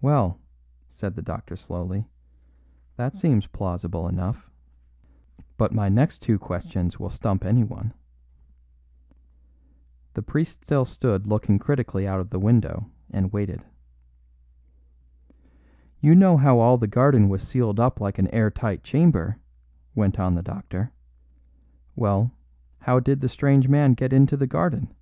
"Well," 0.00 0.40
said 0.88 1.16
the 1.16 1.20
doctor 1.20 1.54
slowly, 1.54 2.08
"that 2.96 3.14
seems 3.14 3.46
plausible 3.46 4.08
enough. 4.08 4.48
But 5.58 5.74
my 5.74 5.90
next 5.90 6.20
two 6.22 6.38
questions 6.38 6.98
will 6.98 7.10
stump 7.10 7.44
anyone." 7.44 7.92
The 10.14 10.22
priest 10.22 10.62
still 10.64 10.86
stood 10.86 11.26
looking 11.26 11.58
critically 11.58 12.08
out 12.08 12.20
of 12.20 12.30
the 12.30 12.38
window 12.38 12.90
and 13.10 13.34
waited. 13.34 13.62
"You 16.00 16.14
know 16.14 16.38
how 16.38 16.58
all 16.58 16.78
the 16.78 16.86
garden 16.86 17.28
was 17.28 17.46
sealed 17.46 17.78
up 17.78 18.00
like 18.00 18.18
an 18.18 18.28
air 18.28 18.50
tight 18.50 18.82
chamber," 18.82 19.36
went 19.94 20.18
on 20.18 20.36
the 20.36 20.42
doctor. 20.42 20.90
"Well, 21.94 22.32
how 22.78 22.98
did 22.98 23.20
the 23.20 23.28
strange 23.28 23.68
man 23.68 23.92
get 23.92 24.14
into 24.14 24.38
the 24.38 24.46
garden?" 24.46 24.94